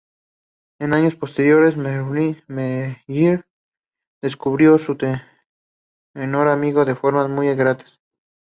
En 0.79 0.95
años 0.95 1.15
posteriores, 1.15 1.77
Merrill 1.77 3.45
describió 4.19 4.73
a 4.73 4.79
su 4.79 4.97
tenor 4.97 6.47
amigo 6.47 6.81
en 6.81 6.97
formas 6.97 7.29
muy 7.29 7.53
gratas. 7.53 7.99